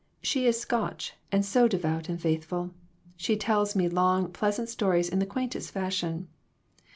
She 0.23 0.47
is 0.47 0.59
Scotch, 0.59 1.13
and 1.31 1.45
so 1.45 1.67
devout 1.67 2.09
and 2.09 2.19
faithful. 2.19 2.71
She 3.17 3.37
tells 3.37 3.75
me 3.75 3.87
long, 3.87 4.31
pleasant 4.31 4.67
stories 4.67 5.09
in 5.09 5.19
the 5.19 5.27
quaintest 5.27 5.69
fashion. 5.69 6.27